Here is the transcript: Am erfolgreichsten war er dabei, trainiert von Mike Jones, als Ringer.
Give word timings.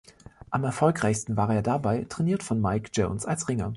Am 0.49 0.63
erfolgreichsten 0.63 1.37
war 1.37 1.53
er 1.53 1.61
dabei, 1.61 2.07
trainiert 2.09 2.41
von 2.41 2.59
Mike 2.59 2.89
Jones, 2.91 3.23
als 3.27 3.47
Ringer. 3.47 3.69